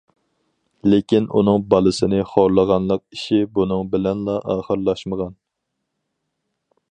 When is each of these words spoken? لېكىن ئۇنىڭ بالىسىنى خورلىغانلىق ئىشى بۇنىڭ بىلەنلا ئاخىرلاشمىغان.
لېكىن 0.91 1.27
ئۇنىڭ 1.39 1.65
بالىسىنى 1.73 2.21
خورلىغانلىق 2.31 3.03
ئىشى 3.17 3.41
بۇنىڭ 3.59 3.93
بىلەنلا 3.93 4.39
ئاخىرلاشمىغان. 4.55 5.37